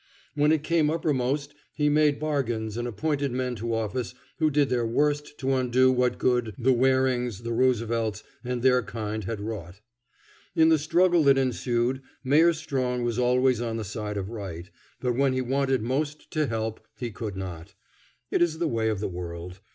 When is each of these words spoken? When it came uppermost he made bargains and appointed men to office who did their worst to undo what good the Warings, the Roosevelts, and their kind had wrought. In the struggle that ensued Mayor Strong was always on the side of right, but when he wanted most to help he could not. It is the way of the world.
When 0.33 0.51
it 0.51 0.63
came 0.63 0.89
uppermost 0.89 1.53
he 1.75 1.87
made 1.87 2.17
bargains 2.17 2.75
and 2.75 2.87
appointed 2.87 3.31
men 3.31 3.53
to 3.57 3.75
office 3.75 4.15
who 4.39 4.49
did 4.49 4.69
their 4.69 4.83
worst 4.83 5.37
to 5.37 5.53
undo 5.53 5.91
what 5.91 6.17
good 6.17 6.55
the 6.57 6.73
Warings, 6.73 7.43
the 7.43 7.53
Roosevelts, 7.53 8.23
and 8.43 8.63
their 8.63 8.81
kind 8.81 9.25
had 9.25 9.39
wrought. 9.39 9.79
In 10.55 10.69
the 10.69 10.79
struggle 10.79 11.21
that 11.25 11.37
ensued 11.37 12.01
Mayor 12.23 12.51
Strong 12.51 13.03
was 13.03 13.19
always 13.19 13.61
on 13.61 13.77
the 13.77 13.83
side 13.83 14.17
of 14.17 14.31
right, 14.31 14.71
but 14.99 15.13
when 15.13 15.33
he 15.33 15.41
wanted 15.41 15.83
most 15.83 16.31
to 16.31 16.47
help 16.47 16.79
he 16.97 17.11
could 17.11 17.35
not. 17.37 17.75
It 18.31 18.41
is 18.41 18.57
the 18.57 18.67
way 18.67 18.89
of 18.89 19.01
the 19.01 19.07
world. 19.07 19.59